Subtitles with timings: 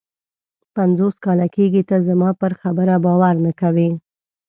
[0.75, 3.89] پنځوس کاله کېږي ته زما پر خبره باور نه کوې.